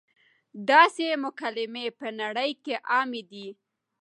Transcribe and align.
داسې 0.69 1.05
مکالمې 1.23 1.85
پۀ 1.99 2.07
نړۍ 2.21 2.51
کښې 2.63 2.75
عامې 2.91 3.21
دي- 3.31 3.47